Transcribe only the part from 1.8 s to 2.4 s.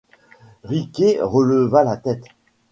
la tête.